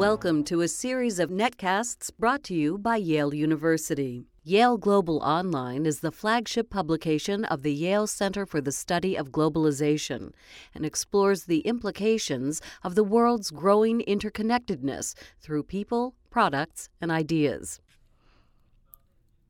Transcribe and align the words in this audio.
Welcome 0.00 0.44
to 0.44 0.62
a 0.62 0.66
series 0.66 1.18
of 1.18 1.28
netcasts 1.28 2.10
brought 2.18 2.42
to 2.44 2.54
you 2.54 2.78
by 2.78 2.96
Yale 2.96 3.34
University. 3.34 4.24
Yale 4.42 4.78
Global 4.78 5.18
Online 5.18 5.84
is 5.84 6.00
the 6.00 6.10
flagship 6.10 6.70
publication 6.70 7.44
of 7.44 7.62
the 7.62 7.74
Yale 7.74 8.06
Center 8.06 8.46
for 8.46 8.62
the 8.62 8.72
Study 8.72 9.14
of 9.14 9.30
Globalization 9.30 10.32
and 10.74 10.86
explores 10.86 11.44
the 11.44 11.58
implications 11.58 12.62
of 12.82 12.94
the 12.94 13.04
world's 13.04 13.50
growing 13.50 14.00
interconnectedness 14.08 15.14
through 15.38 15.64
people, 15.64 16.14
products, 16.30 16.88
and 17.02 17.10
ideas. 17.10 17.78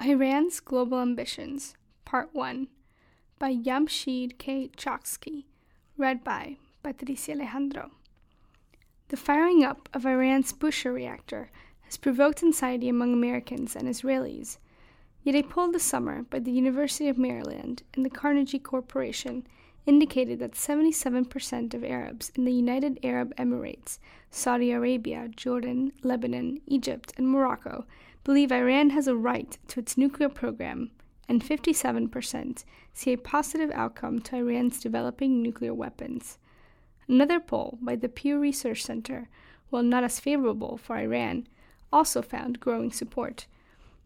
Iran's 0.04 0.58
Global 0.58 0.98
Ambitions, 0.98 1.74
Part 2.04 2.30
1 2.32 2.66
by 3.38 3.54
Jamsheed 3.54 4.36
K. 4.38 4.68
Choksy, 4.76 5.44
read 5.96 6.24
by 6.24 6.56
Patricia 6.82 7.34
Alejandro. 7.34 7.92
The 9.10 9.16
firing 9.16 9.64
up 9.64 9.88
of 9.92 10.06
Iran's 10.06 10.52
Bushehr 10.52 10.94
reactor 10.94 11.50
has 11.80 11.96
provoked 11.96 12.44
anxiety 12.44 12.88
among 12.88 13.12
Americans 13.12 13.74
and 13.74 13.88
Israelis. 13.88 14.58
Yet 15.24 15.34
a 15.34 15.42
poll 15.42 15.72
this 15.72 15.82
summer 15.82 16.22
by 16.22 16.38
the 16.38 16.52
University 16.52 17.08
of 17.08 17.18
Maryland 17.18 17.82
and 17.92 18.04
the 18.06 18.08
Carnegie 18.08 18.60
Corporation 18.60 19.48
indicated 19.84 20.38
that 20.38 20.52
77% 20.52 21.74
of 21.74 21.82
Arabs 21.82 22.30
in 22.36 22.44
the 22.44 22.52
United 22.52 23.00
Arab 23.02 23.34
Emirates, 23.34 23.98
Saudi 24.30 24.70
Arabia, 24.70 25.26
Jordan, 25.34 25.90
Lebanon, 26.04 26.60
Egypt, 26.68 27.12
and 27.16 27.28
Morocco 27.28 27.86
believe 28.22 28.52
Iran 28.52 28.90
has 28.90 29.08
a 29.08 29.16
right 29.16 29.58
to 29.66 29.80
its 29.80 29.98
nuclear 29.98 30.28
program, 30.28 30.92
and 31.28 31.42
57% 31.42 32.64
see 32.94 33.12
a 33.12 33.18
positive 33.18 33.72
outcome 33.72 34.20
to 34.20 34.36
Iran's 34.36 34.80
developing 34.80 35.42
nuclear 35.42 35.74
weapons. 35.74 36.38
Another 37.10 37.40
poll 37.40 37.76
by 37.82 37.96
the 37.96 38.08
Pew 38.08 38.38
Research 38.38 38.84
Center, 38.84 39.28
while 39.68 39.82
not 39.82 40.04
as 40.04 40.20
favorable 40.20 40.76
for 40.76 40.96
Iran, 40.96 41.48
also 41.92 42.22
found 42.22 42.60
growing 42.60 42.92
support. 42.92 43.48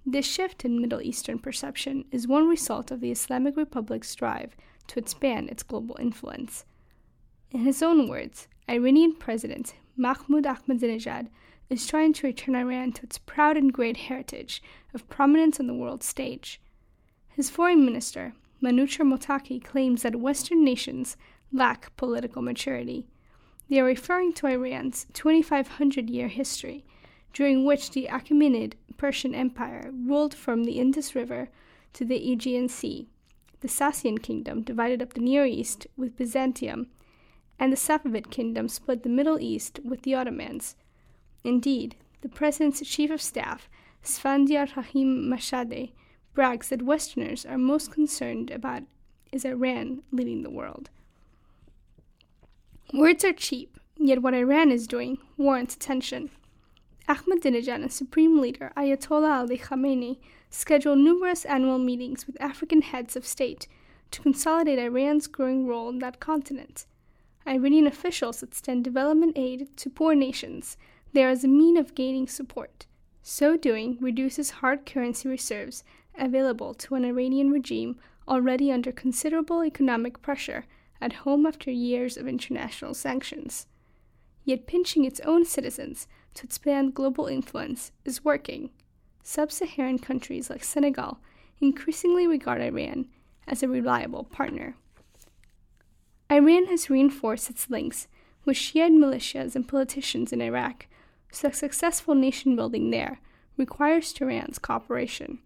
This 0.06 0.24
shift 0.24 0.64
in 0.64 0.80
Middle 0.80 1.02
Eastern 1.02 1.38
perception 1.38 2.06
is 2.10 2.26
one 2.26 2.48
result 2.48 2.90
of 2.90 3.00
the 3.00 3.10
Islamic 3.10 3.58
Republic's 3.58 4.14
drive 4.14 4.56
to 4.86 4.98
expand 4.98 5.50
its 5.50 5.62
global 5.62 5.98
influence. 6.00 6.64
In 7.50 7.60
his 7.60 7.82
own 7.82 8.08
words, 8.08 8.48
Iranian 8.70 9.14
President 9.16 9.74
Mahmoud 9.98 10.44
Ahmadinejad 10.44 11.28
is 11.68 11.86
trying 11.86 12.14
to 12.14 12.26
return 12.26 12.54
Iran 12.54 12.92
to 12.92 13.02
its 13.02 13.18
proud 13.18 13.58
and 13.58 13.70
great 13.70 13.98
heritage 13.98 14.62
of 14.94 15.06
prominence 15.10 15.60
on 15.60 15.66
the 15.66 15.74
world 15.74 16.02
stage. 16.02 16.58
His 17.28 17.50
foreign 17.50 17.84
minister, 17.84 18.32
Manucher 18.62 19.04
Mottaki, 19.04 19.62
claims 19.62 20.04
that 20.04 20.16
Western 20.16 20.64
nations 20.64 21.18
lack 21.54 21.96
political 21.96 22.42
maturity. 22.42 23.06
They 23.70 23.78
are 23.80 23.84
referring 23.84 24.32
to 24.34 24.48
Iran's 24.48 25.06
2500 25.12 26.10
year 26.10 26.28
history, 26.28 26.84
during 27.32 27.64
which 27.64 27.92
the 27.92 28.08
Achaemenid 28.10 28.74
Persian 28.96 29.34
Empire 29.34 29.90
ruled 29.92 30.34
from 30.34 30.64
the 30.64 30.78
Indus 30.80 31.14
River 31.14 31.48
to 31.94 32.04
the 32.04 32.32
Aegean 32.32 32.68
Sea. 32.68 33.08
The 33.60 33.68
Sassanian 33.68 34.22
kingdom 34.22 34.62
divided 34.62 35.00
up 35.00 35.14
the 35.14 35.20
Near 35.20 35.46
East 35.46 35.86
with 35.96 36.16
Byzantium, 36.16 36.88
and 37.58 37.72
the 37.72 37.76
Safavid 37.76 38.30
kingdom 38.30 38.68
split 38.68 39.04
the 39.04 39.08
Middle 39.08 39.40
East 39.40 39.80
with 39.84 40.02
the 40.02 40.14
Ottomans. 40.14 40.74
Indeed, 41.44 41.96
the 42.20 42.28
president's 42.28 42.86
chief 42.86 43.10
of 43.10 43.22
staff, 43.22 43.68
Esfandiar 44.04 44.74
Rahim 44.76 45.30
Mashaei, 45.30 45.92
brags 46.34 46.68
that 46.68 46.82
Westerners 46.82 47.46
are 47.46 47.58
most 47.58 47.92
concerned 47.92 48.50
about 48.50 48.82
is 49.30 49.44
Iran 49.44 50.02
leading 50.10 50.42
the 50.42 50.50
world. 50.50 50.90
Words 52.92 53.24
are 53.24 53.32
cheap, 53.32 53.78
yet 53.96 54.22
what 54.22 54.34
Iran 54.34 54.70
is 54.70 54.86
doing 54.86 55.18
warrants 55.36 55.74
attention. 55.74 56.30
Ahmadinejad 57.08 57.82
and 57.82 57.92
Supreme 57.92 58.40
Leader 58.40 58.72
Ayatollah 58.76 59.40
Ali 59.40 59.58
Khamenei 59.58 60.18
schedule 60.50 60.94
numerous 60.94 61.44
annual 61.44 61.78
meetings 61.78 62.26
with 62.26 62.40
African 62.40 62.82
heads 62.82 63.16
of 63.16 63.26
state 63.26 63.66
to 64.10 64.22
consolidate 64.22 64.78
Iran's 64.78 65.26
growing 65.26 65.66
role 65.66 65.88
in 65.88 65.98
that 65.98 66.20
continent. 66.20 66.86
Iranian 67.46 67.86
officials 67.86 68.42
extend 68.42 68.84
development 68.84 69.36
aid 69.36 69.76
to 69.76 69.90
poor 69.90 70.14
nations 70.14 70.76
there 71.12 71.28
as 71.28 71.42
a 71.42 71.48
mean 71.48 71.76
of 71.76 71.94
gaining 71.94 72.28
support. 72.28 72.86
So 73.22 73.56
doing 73.56 73.98
reduces 74.00 74.60
hard 74.60 74.86
currency 74.86 75.28
reserves 75.28 75.84
available 76.16 76.74
to 76.74 76.94
an 76.94 77.04
Iranian 77.04 77.50
regime 77.50 77.98
already 78.28 78.70
under 78.70 78.92
considerable 78.92 79.64
economic 79.64 80.22
pressure 80.22 80.64
at 81.00 81.12
home 81.24 81.46
after 81.46 81.70
years 81.70 82.16
of 82.16 82.26
international 82.26 82.94
sanctions. 82.94 83.66
Yet 84.44 84.66
pinching 84.66 85.04
its 85.04 85.20
own 85.20 85.44
citizens 85.44 86.06
to 86.34 86.44
expand 86.44 86.94
global 86.94 87.26
influence 87.26 87.92
is 88.04 88.24
working. 88.24 88.70
Sub 89.22 89.50
Saharan 89.50 89.98
countries 89.98 90.50
like 90.50 90.62
Senegal 90.64 91.18
increasingly 91.60 92.26
regard 92.26 92.60
Iran 92.60 93.06
as 93.46 93.62
a 93.62 93.68
reliable 93.68 94.24
partner. 94.24 94.76
Iran 96.30 96.66
has 96.66 96.90
reinforced 96.90 97.50
its 97.50 97.70
links 97.70 98.08
with 98.44 98.56
Shiite 98.56 98.92
militias 98.92 99.54
and 99.54 99.66
politicians 99.66 100.32
in 100.32 100.40
Iraq, 100.40 100.86
so 101.30 101.50
successful 101.50 102.14
nation 102.14 102.56
building 102.56 102.90
there 102.90 103.20
requires 103.56 104.12
Tehran's 104.12 104.58
cooperation. 104.58 105.38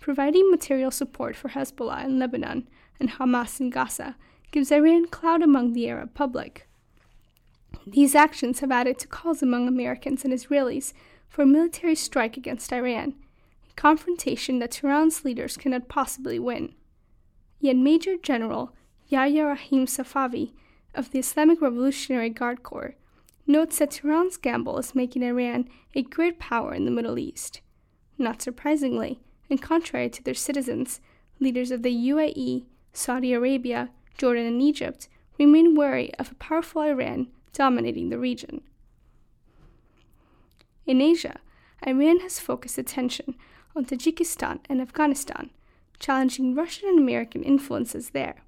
Providing 0.00 0.50
material 0.50 0.90
support 0.90 1.36
for 1.36 1.50
Hezbollah 1.50 2.04
in 2.04 2.18
Lebanon 2.18 2.68
and 3.00 3.10
Hamas 3.12 3.60
in 3.60 3.70
Gaza 3.70 4.16
gives 4.50 4.72
Iran 4.72 5.06
clout 5.08 5.42
among 5.42 5.72
the 5.72 5.88
Arab 5.88 6.14
public. 6.14 6.68
These 7.86 8.14
actions 8.14 8.60
have 8.60 8.70
added 8.70 8.98
to 8.98 9.06
calls 9.06 9.42
among 9.42 9.68
Americans 9.68 10.24
and 10.24 10.32
Israelis 10.32 10.92
for 11.28 11.42
a 11.42 11.46
military 11.46 11.94
strike 11.94 12.36
against 12.36 12.72
Iran, 12.72 13.14
a 13.70 13.74
confrontation 13.74 14.58
that 14.58 14.72
Tehran's 14.72 15.24
leaders 15.24 15.56
cannot 15.56 15.88
possibly 15.88 16.38
win. 16.38 16.74
Yet 17.60 17.76
Major 17.76 18.16
General 18.16 18.72
Yahya 19.08 19.44
Rahim 19.44 19.86
Safavi 19.86 20.52
of 20.94 21.10
the 21.10 21.18
Islamic 21.18 21.60
Revolutionary 21.60 22.30
Guard 22.30 22.62
Corps 22.62 22.94
notes 23.46 23.78
that 23.78 23.92
Tehran's 23.92 24.36
gamble 24.36 24.78
is 24.78 24.94
making 24.94 25.22
Iran 25.22 25.68
a 25.94 26.02
great 26.02 26.38
power 26.38 26.74
in 26.74 26.84
the 26.84 26.90
Middle 26.90 27.18
East. 27.18 27.60
Not 28.18 28.42
surprisingly, 28.42 29.20
and 29.48 29.62
contrary 29.62 30.10
to 30.10 30.22
their 30.22 30.34
citizens, 30.34 31.00
leaders 31.40 31.70
of 31.70 31.82
the 31.82 31.94
UAE, 32.10 32.64
Saudi 32.98 33.32
Arabia, 33.32 33.90
Jordan, 34.18 34.44
and 34.44 34.60
Egypt 34.60 35.08
remain 35.38 35.76
wary 35.76 36.12
of 36.18 36.32
a 36.32 36.34
powerful 36.34 36.82
Iran 36.82 37.28
dominating 37.52 38.08
the 38.08 38.18
region. 38.18 38.60
In 40.84 41.00
Asia, 41.00 41.38
Iran 41.86 42.18
has 42.20 42.40
focused 42.40 42.76
attention 42.76 43.36
on 43.76 43.84
Tajikistan 43.84 44.58
and 44.68 44.80
Afghanistan, 44.80 45.50
challenging 46.00 46.56
Russian 46.56 46.88
and 46.88 46.98
American 46.98 47.44
influences 47.44 48.10
there. 48.10 48.42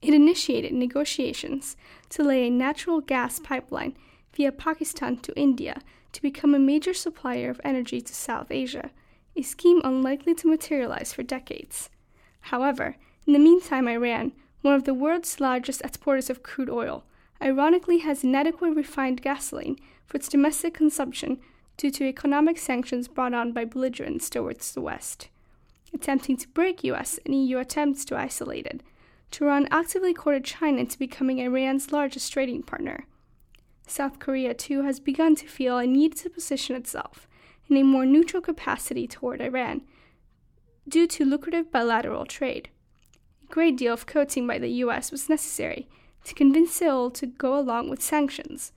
It 0.00 0.12
initiated 0.12 0.72
negotiations 0.72 1.76
to 2.08 2.24
lay 2.24 2.48
a 2.48 2.50
natural 2.50 3.00
gas 3.00 3.38
pipeline 3.38 3.96
via 4.34 4.50
Pakistan 4.50 5.18
to 5.18 5.38
India 5.38 5.82
to 6.10 6.20
become 6.20 6.56
a 6.56 6.58
major 6.58 6.92
supplier 6.92 7.48
of 7.48 7.60
energy 7.62 8.00
to 8.00 8.12
South 8.12 8.50
Asia 8.50 8.90
a 9.36 9.42
scheme 9.42 9.80
unlikely 9.84 10.34
to 10.34 10.48
materialize 10.48 11.12
for 11.12 11.22
decades. 11.22 11.90
However, 12.40 12.96
in 13.26 13.32
the 13.32 13.38
meantime, 13.38 13.88
Iran, 13.88 14.32
one 14.62 14.74
of 14.74 14.84
the 14.84 14.94
world's 14.94 15.40
largest 15.40 15.82
exporters 15.82 16.30
of 16.30 16.42
crude 16.42 16.70
oil, 16.70 17.04
ironically 17.40 17.98
has 17.98 18.24
inadequate 18.24 18.74
refined 18.74 19.22
gasoline 19.22 19.76
for 20.06 20.16
its 20.16 20.28
domestic 20.28 20.74
consumption 20.74 21.38
due 21.76 21.90
to 21.90 22.04
economic 22.04 22.58
sanctions 22.58 23.08
brought 23.08 23.34
on 23.34 23.52
by 23.52 23.64
belligerents 23.64 24.28
towards 24.28 24.72
the 24.72 24.80
West. 24.80 25.28
Attempting 25.94 26.36
to 26.38 26.48
break 26.48 26.84
US 26.84 27.18
and 27.24 27.34
EU 27.34 27.58
attempts 27.58 28.04
to 28.06 28.16
isolate 28.16 28.66
it, 28.66 28.82
Tehran 29.30 29.66
actively 29.70 30.12
courted 30.14 30.44
China 30.44 30.78
into 30.78 30.98
becoming 30.98 31.38
Iran's 31.38 31.92
largest 31.92 32.32
trading 32.32 32.62
partner. 32.62 33.06
South 33.86 34.18
Korea, 34.18 34.54
too, 34.54 34.82
has 34.82 35.00
begun 35.00 35.34
to 35.36 35.46
feel 35.46 35.78
a 35.78 35.86
need 35.86 36.16
to 36.16 36.30
position 36.30 36.76
itself 36.76 37.26
in 37.68 37.76
a 37.76 37.82
more 37.82 38.06
neutral 38.06 38.42
capacity 38.42 39.06
toward 39.06 39.40
Iran 39.40 39.82
due 40.88 41.06
to 41.06 41.24
lucrative 41.24 41.70
bilateral 41.70 42.26
trade. 42.26 42.68
Great 43.52 43.76
deal 43.76 43.92
of 43.92 44.06
coaxing 44.06 44.46
by 44.46 44.58
the 44.58 44.80
US 44.82 45.10
was 45.10 45.28
necessary 45.28 45.86
to 46.24 46.32
convince 46.32 46.72
Seoul 46.72 47.10
to 47.10 47.26
go 47.26 47.58
along 47.58 47.90
with 47.90 48.00
sanctions. 48.00 48.72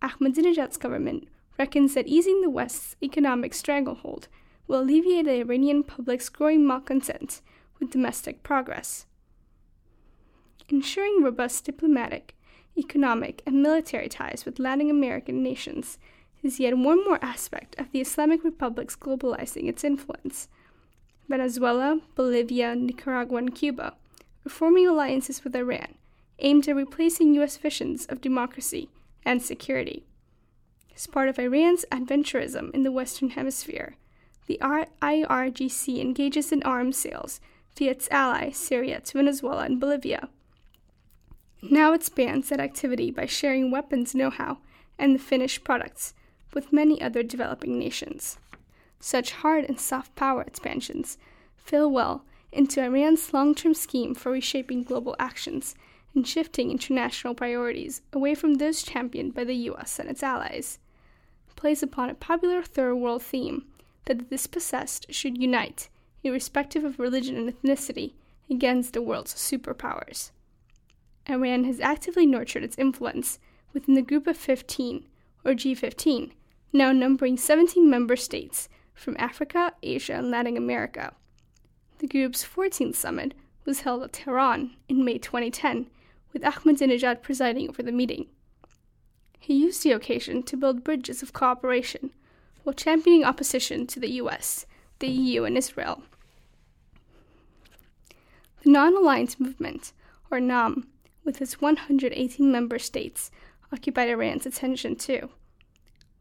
Ahmadinejad's 0.00 0.78
government 0.78 1.28
reckons 1.58 1.92
that 1.92 2.06
easing 2.06 2.40
the 2.40 2.48
West's 2.48 2.96
economic 3.02 3.52
stranglehold 3.52 4.28
will 4.66 4.80
alleviate 4.80 5.26
the 5.26 5.40
Iranian 5.40 5.82
public's 5.82 6.30
growing 6.30 6.66
malcontent 6.66 7.42
with 7.78 7.90
domestic 7.90 8.42
progress. 8.42 9.04
Ensuring 10.70 11.22
robust 11.22 11.66
diplomatic, 11.66 12.34
economic, 12.74 13.42
and 13.44 13.62
military 13.62 14.08
ties 14.08 14.46
with 14.46 14.58
Latin 14.58 14.88
American 14.88 15.42
nations 15.42 15.98
is 16.42 16.58
yet 16.58 16.78
one 16.78 17.04
more 17.04 17.22
aspect 17.22 17.78
of 17.78 17.92
the 17.92 18.00
Islamic 18.00 18.42
Republic's 18.44 18.96
globalizing 18.96 19.68
its 19.68 19.84
influence. 19.84 20.48
Venezuela, 21.28 22.00
Bolivia, 22.14 22.74
Nicaragua, 22.74 23.36
and 23.36 23.54
Cuba 23.54 23.92
forming 24.50 24.86
alliances 24.86 25.42
with 25.44 25.56
Iran 25.56 25.94
aimed 26.38 26.68
at 26.68 26.76
replacing 26.76 27.34
U.S. 27.34 27.56
visions 27.56 28.06
of 28.06 28.20
democracy 28.20 28.90
and 29.24 29.42
security. 29.42 30.04
As 30.94 31.06
part 31.06 31.28
of 31.28 31.38
Iran's 31.38 31.84
adventurism 31.90 32.74
in 32.74 32.82
the 32.82 32.92
Western 32.92 33.30
Hemisphere, 33.30 33.96
the 34.46 34.58
IRGC 34.62 36.00
engages 36.00 36.52
in 36.52 36.62
arms 36.62 36.96
sales 36.96 37.40
via 37.76 37.90
its 37.90 38.08
ally 38.10 38.50
Syria 38.50 39.00
to 39.00 39.18
Venezuela 39.18 39.64
and 39.64 39.80
Bolivia. 39.80 40.28
Now 41.62 41.92
it 41.92 41.96
expands 41.96 42.48
that 42.48 42.60
activity 42.60 43.10
by 43.10 43.26
sharing 43.26 43.70
weapons 43.70 44.14
know 44.14 44.30
how 44.30 44.58
and 44.98 45.14
the 45.14 45.18
finished 45.18 45.64
products 45.64 46.14
with 46.54 46.72
many 46.72 47.02
other 47.02 47.22
developing 47.22 47.78
nations. 47.78 48.38
Such 49.00 49.32
hard 49.32 49.64
and 49.64 49.78
soft 49.78 50.14
power 50.14 50.42
expansions 50.42 51.18
fill 51.56 51.90
well 51.90 52.24
into 52.56 52.82
Iran's 52.82 53.32
long 53.32 53.54
term 53.54 53.74
scheme 53.74 54.14
for 54.14 54.32
reshaping 54.32 54.82
global 54.82 55.14
actions 55.18 55.74
and 56.14 56.26
shifting 56.26 56.70
international 56.70 57.34
priorities 57.34 58.02
away 58.12 58.34
from 58.34 58.54
those 58.54 58.82
championed 58.82 59.34
by 59.34 59.44
the 59.44 59.54
US 59.70 59.98
and 59.98 60.08
its 60.08 60.22
allies. 60.22 60.78
Plays 61.54 61.82
upon 61.82 62.10
a 62.10 62.14
popular 62.14 62.62
third 62.62 62.96
world 62.96 63.22
theme 63.22 63.66
that 64.06 64.18
the 64.18 64.24
dispossessed 64.24 65.12
should 65.12 65.38
unite, 65.38 65.88
irrespective 66.24 66.84
of 66.84 66.98
religion 66.98 67.36
and 67.36 67.50
ethnicity, 67.50 68.12
against 68.48 68.92
the 68.92 69.02
world's 69.02 69.34
superpowers. 69.34 70.30
Iran 71.28 71.64
has 71.64 71.80
actively 71.80 72.26
nurtured 72.26 72.62
its 72.62 72.78
influence 72.78 73.38
within 73.72 73.94
the 73.94 74.02
Group 74.02 74.26
of 74.26 74.36
15, 74.36 75.04
or 75.44 75.52
G15, 75.52 76.32
now 76.72 76.92
numbering 76.92 77.36
17 77.36 77.88
member 77.88 78.16
states 78.16 78.68
from 78.94 79.16
Africa, 79.18 79.72
Asia, 79.82 80.14
and 80.14 80.30
Latin 80.30 80.56
America. 80.56 81.14
The 81.98 82.06
group's 82.06 82.44
14th 82.44 82.94
summit 82.94 83.32
was 83.64 83.80
held 83.80 84.02
at 84.02 84.12
Tehran 84.12 84.76
in 84.88 85.04
May 85.04 85.16
2010, 85.16 85.86
with 86.32 86.42
Ahmadinejad 86.42 87.22
presiding 87.22 87.70
over 87.70 87.82
the 87.82 87.90
meeting. 87.90 88.26
He 89.38 89.54
used 89.54 89.82
the 89.82 89.92
occasion 89.92 90.42
to 90.42 90.56
build 90.56 90.84
bridges 90.84 91.22
of 91.22 91.32
cooperation 91.32 92.10
while 92.64 92.74
championing 92.74 93.24
opposition 93.24 93.86
to 93.86 94.00
the 94.00 94.10
US, 94.22 94.66
the 94.98 95.08
EU, 95.08 95.44
and 95.44 95.56
Israel. 95.56 96.02
The 98.62 98.70
Non 98.70 98.94
Aligned 98.94 99.40
Movement, 99.40 99.92
or 100.30 100.40
NAM, 100.40 100.88
with 101.24 101.40
its 101.40 101.60
118 101.60 102.52
member 102.52 102.78
states, 102.78 103.30
occupied 103.72 104.08
Iran's 104.10 104.44
attention 104.44 104.96
too. 104.96 105.30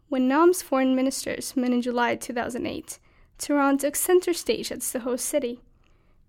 When 0.08 0.28
NAM's 0.28 0.62
foreign 0.62 0.96
ministers 0.96 1.58
met 1.58 1.72
in 1.72 1.82
July 1.82 2.16
2008, 2.16 3.00
Tehran 3.38 3.78
took 3.78 3.96
center 3.96 4.34
stage 4.34 4.72
as 4.72 4.92
the 4.92 5.00
host 5.00 5.26
city. 5.26 5.60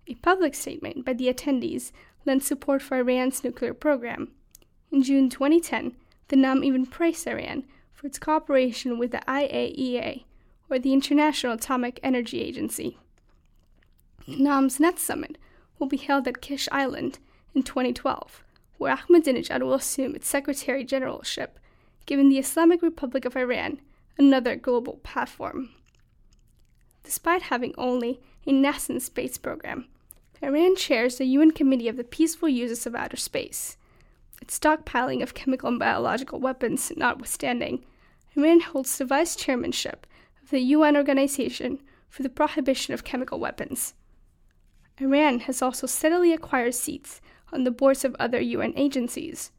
A 0.07 0.15
public 0.15 0.55
statement 0.55 1.05
by 1.05 1.13
the 1.13 1.31
attendees 1.33 1.91
lent 2.25 2.43
support 2.43 2.81
for 2.81 2.97
Iran's 2.97 3.43
nuclear 3.43 3.73
program. 3.73 4.31
In 4.91 5.03
June 5.03 5.29
2010, 5.29 5.95
the 6.27 6.35
NAM 6.35 6.63
even 6.63 6.85
praised 6.85 7.27
Iran 7.27 7.63
for 7.93 8.07
its 8.07 8.19
cooperation 8.19 8.99
with 8.99 9.11
the 9.11 9.21
IAEA, 9.27 10.23
or 10.69 10.79
the 10.79 10.93
International 10.93 11.53
Atomic 11.53 11.99
Energy 12.03 12.41
Agency. 12.41 12.97
NAM's 14.27 14.79
next 14.79 15.03
summit 15.03 15.37
will 15.79 15.87
be 15.87 15.97
held 15.97 16.27
at 16.27 16.41
Kish 16.41 16.67
Island 16.71 17.19
in 17.55 17.63
2012, 17.63 18.43
where 18.77 18.95
Ahmadinejad 18.95 19.61
will 19.61 19.73
assume 19.73 20.15
its 20.15 20.27
Secretary 20.27 20.83
Generalship, 20.83 21.59
giving 22.05 22.29
the 22.29 22.39
Islamic 22.39 22.81
Republic 22.81 23.25
of 23.25 23.35
Iran 23.35 23.79
another 24.17 24.55
global 24.55 24.97
platform. 24.97 25.69
Despite 27.07 27.43
having 27.43 27.73
only 27.77 28.19
a 28.45 28.51
nascent 28.51 29.01
space 29.01 29.37
program, 29.37 29.87
Iran 30.41 30.75
chairs 30.75 31.17
the 31.17 31.23
UN 31.23 31.51
Committee 31.51 31.87
of 31.87 31.95
the 31.95 32.03
Peaceful 32.03 32.49
Uses 32.49 32.85
of 32.85 32.95
Outer 32.95 33.15
Space. 33.15 33.77
Its 34.41 34.59
stockpiling 34.59 35.23
of 35.23 35.33
chemical 35.33 35.69
and 35.69 35.79
biological 35.79 36.37
weapons 36.37 36.91
notwithstanding, 36.97 37.85
Iran 38.35 38.59
holds 38.59 38.97
the 38.97 39.05
vice 39.05 39.37
chairmanship 39.37 40.05
of 40.43 40.49
the 40.49 40.59
UN 40.59 40.97
Organization 40.97 41.79
for 42.09 42.23
the 42.23 42.29
Prohibition 42.29 42.93
of 42.93 43.05
Chemical 43.05 43.39
Weapons. 43.39 43.93
Iran 44.97 45.39
has 45.39 45.61
also 45.61 45.87
steadily 45.87 46.33
acquired 46.33 46.75
seats 46.75 47.21
on 47.53 47.63
the 47.63 47.71
boards 47.71 48.03
of 48.03 48.17
other 48.19 48.41
UN 48.41 48.73
agencies. 48.75 49.51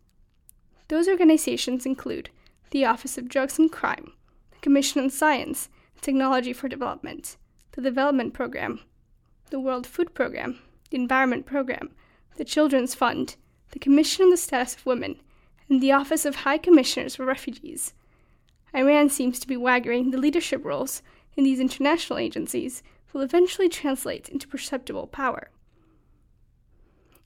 Those 0.89 1.09
organizations 1.09 1.87
include 1.87 2.29
the 2.73 2.85
Office 2.85 3.17
of 3.17 3.27
Drugs 3.27 3.59
and 3.59 3.73
Crime, 3.73 4.13
the 4.51 4.59
Commission 4.59 5.03
on 5.03 5.09
Science 5.09 5.71
Technology 6.01 6.53
for 6.53 6.69
Development, 6.69 7.37
the 7.73 7.83
Development 7.83 8.33
Program, 8.33 8.81
the 9.51 9.61
World 9.61 9.87
Food 9.87 10.15
Program, 10.15 10.59
the 10.91 10.97
Environment 10.97 11.45
Program, 11.45 11.91
the 12.37 12.45
Children's 12.45 12.95
Fund, 12.95 13.37
the 13.73 13.79
Commission 13.79 14.25
on 14.25 14.31
the 14.31 14.37
Status 14.37 14.75
of 14.77 14.87
Women, 14.87 15.21
and 15.69 15.81
the 15.81 15.93
Office 15.93 16.25
of 16.25 16.37
High 16.37 16.59
Commissioners 16.59 17.17
for 17.17 17.25
Refugees. 17.25 17.93
Iran 18.75 19.09
seems 19.09 19.39
to 19.41 19.49
be 19.49 19.57
waggering 19.57 20.11
the 20.11 20.19
leadership 20.19 20.65
roles 20.65 21.03
in 21.37 21.45
these 21.45 21.61
international 21.61 22.19
agencies 22.19 22.83
will 23.13 23.23
eventually 23.23 23.69
translate 23.69 24.29
into 24.29 24.49
perceptible 24.49 25.07
power. 25.07 25.51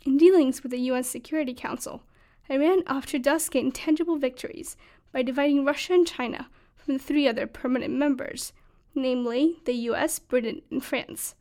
In 0.04 0.16
dealings 0.16 0.62
with 0.62 0.72
the 0.72 0.80
UN 0.80 1.04
Security 1.04 1.54
Council, 1.54 2.02
Iran 2.48 2.82
often 2.86 3.22
does 3.22 3.48
gain 3.48 3.70
tangible 3.70 4.16
victories 4.16 4.76
by 5.12 5.22
dividing 5.22 5.64
Russia 5.64 5.94
and 5.94 6.06
China 6.06 6.48
from 6.76 6.94
the 6.94 7.00
three 7.02 7.28
other 7.28 7.46
permanent 7.46 7.94
members, 7.94 8.52
namely 8.94 9.58
the 9.64 9.74
US, 9.90 10.18
Britain, 10.18 10.62
and 10.70 10.84
France. 10.84 11.34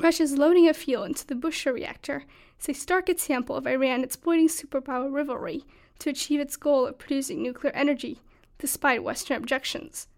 Russia's 0.00 0.36
loading 0.36 0.68
of 0.68 0.76
fuel 0.76 1.04
into 1.04 1.26
the 1.26 1.34
Bushehr 1.34 1.72
reactor 1.72 2.24
is 2.60 2.68
a 2.68 2.74
stark 2.74 3.08
example 3.08 3.56
of 3.56 3.66
Iran 3.66 4.02
exploiting 4.02 4.48
superpower 4.48 5.12
rivalry 5.12 5.64
to 6.00 6.10
achieve 6.10 6.40
its 6.40 6.56
goal 6.56 6.86
of 6.86 6.98
producing 6.98 7.42
nuclear 7.42 7.72
energy, 7.72 8.20
despite 8.58 9.04
Western 9.04 9.36
objections. 9.36 10.08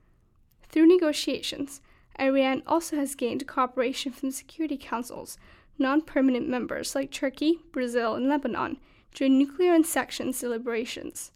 Through 0.69 0.87
negotiations, 0.87 1.81
Iran 2.19 2.63
also 2.67 2.97
has 2.97 3.15
gained 3.15 3.47
cooperation 3.47 4.13
from 4.13 4.31
the 4.31 4.35
Security 4.35 4.77
Council's 4.77 5.37
non 5.79 6.01
permanent 6.01 6.49
members 6.49 6.95
like 6.95 7.11
Turkey, 7.11 7.61
Brazil, 7.73 8.15
and 8.15 8.29
Lebanon 8.29 8.79
during 9.15 9.39
nuclear 9.39 9.75
inspections 9.75 10.41
deliberations. 10.41 11.33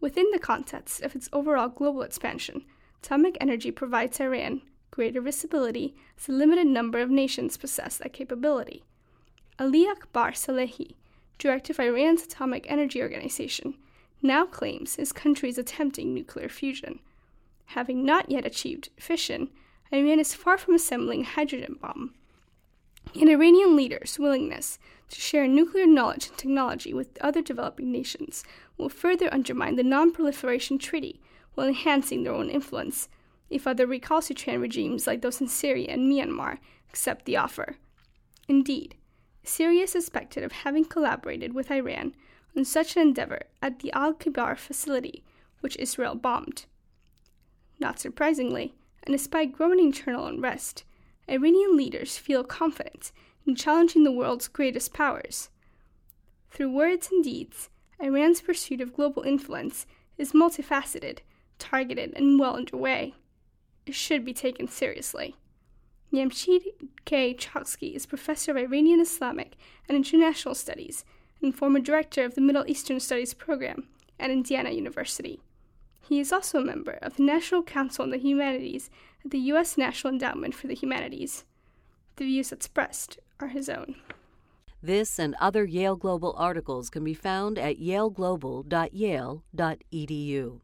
Within 0.00 0.30
the 0.32 0.38
context 0.38 1.02
of 1.02 1.14
its 1.14 1.28
overall 1.32 1.68
global 1.68 2.02
expansion, 2.02 2.64
atomic 3.02 3.36
energy 3.40 3.70
provides 3.70 4.20
Iran 4.20 4.62
greater 4.90 5.20
visibility 5.20 5.94
as 6.18 6.28
a 6.28 6.32
limited 6.32 6.66
number 6.66 6.98
of 6.98 7.08
nations 7.08 7.56
possess 7.56 7.96
that 7.98 8.12
capability. 8.12 8.82
Ali 9.58 9.86
Akbar 9.86 10.32
Salehi, 10.32 10.96
director 11.38 11.72
of 11.72 11.78
Iran's 11.80 12.24
Atomic 12.24 12.66
Energy 12.68 13.00
Organization, 13.00 13.74
now 14.22 14.44
claims 14.44 14.96
his 14.96 15.12
country 15.12 15.48
is 15.48 15.58
attempting 15.58 16.12
nuclear 16.12 16.48
fusion. 16.48 16.98
Having 17.66 18.04
not 18.04 18.30
yet 18.30 18.44
achieved 18.44 18.88
fission, 18.98 19.50
Iran 19.92 20.18
is 20.18 20.34
far 20.34 20.58
from 20.58 20.74
assembling 20.74 21.20
a 21.20 21.24
hydrogen 21.26 21.76
bomb. 21.80 22.14
An 23.14 23.28
Iranian 23.28 23.76
leader's 23.76 24.18
willingness 24.18 24.78
to 25.10 25.20
share 25.20 25.46
nuclear 25.46 25.86
knowledge 25.86 26.26
and 26.26 26.36
technology 26.36 26.92
with 26.92 27.16
other 27.20 27.40
developing 27.40 27.92
nations 27.92 28.44
will 28.76 28.88
further 28.88 29.32
undermine 29.32 29.76
the 29.76 29.82
Non 29.82 30.12
Proliferation 30.12 30.78
Treaty 30.78 31.20
while 31.58 31.66
enhancing 31.66 32.22
their 32.22 32.32
own 32.32 32.48
influence 32.48 33.08
if 33.50 33.66
other 33.66 33.84
recalcitrant 33.84 34.60
regimes 34.60 35.08
like 35.08 35.22
those 35.22 35.40
in 35.40 35.48
Syria 35.48 35.88
and 35.90 36.08
Myanmar 36.08 36.58
accept 36.88 37.24
the 37.24 37.36
offer. 37.36 37.74
Indeed, 38.46 38.94
Syria 39.42 39.82
is 39.82 39.90
suspected 39.90 40.44
of 40.44 40.52
having 40.52 40.84
collaborated 40.84 41.54
with 41.54 41.72
Iran 41.72 42.14
on 42.56 42.64
such 42.64 42.94
an 42.94 43.02
endeavor 43.02 43.40
at 43.60 43.80
the 43.80 43.90
Al 43.90 44.14
Kibar 44.14 44.56
facility, 44.56 45.24
which 45.58 45.76
Israel 45.78 46.14
bombed. 46.14 46.66
Not 47.80 47.98
surprisingly, 47.98 48.76
and 49.02 49.12
despite 49.12 49.52
growing 49.52 49.80
internal 49.80 50.26
unrest, 50.26 50.84
Iranian 51.28 51.76
leaders 51.76 52.16
feel 52.16 52.44
confident 52.44 53.10
in 53.44 53.56
challenging 53.56 54.04
the 54.04 54.12
world's 54.12 54.46
greatest 54.46 54.92
powers. 54.92 55.50
Through 56.52 56.70
words 56.70 57.08
and 57.10 57.24
deeds, 57.24 57.68
Iran's 57.98 58.42
pursuit 58.42 58.80
of 58.80 58.94
global 58.94 59.24
influence 59.24 59.86
is 60.18 60.30
multifaceted, 60.30 61.18
targeted, 61.58 62.12
and 62.16 62.38
well 62.38 62.56
underway 62.56 63.14
it 63.88 63.94
should 63.94 64.24
be 64.24 64.34
taken 64.34 64.68
seriously. 64.68 65.34
Jamsheed 66.12 66.62
K. 67.04 67.34
Choksy 67.34 67.94
is 67.94 68.06
professor 68.06 68.50
of 68.50 68.56
Iranian 68.56 69.00
Islamic 69.00 69.56
and 69.88 69.96
International 69.96 70.54
Studies 70.54 71.04
and 71.42 71.54
former 71.54 71.80
director 71.80 72.24
of 72.24 72.34
the 72.34 72.40
Middle 72.40 72.64
Eastern 72.66 73.00
Studies 73.00 73.34
program 73.34 73.88
at 74.20 74.30
Indiana 74.30 74.70
University. 74.70 75.40
He 76.00 76.20
is 76.20 76.32
also 76.32 76.58
a 76.58 76.64
member 76.64 76.98
of 77.02 77.16
the 77.16 77.22
National 77.22 77.62
Council 77.62 78.02
on 78.02 78.10
the 78.10 78.18
Humanities 78.18 78.90
at 79.24 79.30
the 79.30 79.38
U.S. 79.52 79.76
National 79.76 80.12
Endowment 80.12 80.54
for 80.54 80.66
the 80.66 80.74
Humanities. 80.74 81.44
The 82.16 82.24
views 82.24 82.52
expressed 82.52 83.18
are 83.40 83.48
his 83.48 83.68
own. 83.68 83.96
This 84.82 85.18
and 85.18 85.34
other 85.40 85.64
Yale 85.64 85.96
Global 85.96 86.34
articles 86.36 86.88
can 86.88 87.04
be 87.04 87.14
found 87.14 87.58
at 87.58 87.78
yaleglobal.yale.edu. 87.78 90.60